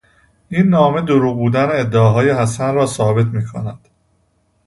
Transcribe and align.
این 0.49 0.67
نامه 0.69 1.01
دروغ 1.01 1.35
بودن 1.37 1.69
ادعاهای 1.79 2.31
حسن 2.31 2.75
را 2.75 2.85
ثابت 2.85 3.25
میکند. 3.25 3.87